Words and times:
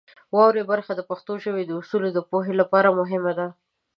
واورئ 0.35 0.63
برخه 0.71 0.91
د 0.95 1.01
پښتو 1.09 1.31
ژبې 1.43 1.63
د 1.65 1.71
اصولو 1.81 2.09
د 2.13 2.19
پوهې 2.29 2.53
لپاره 2.61 2.95
مهمه 2.99 3.31
ده. 3.39 3.47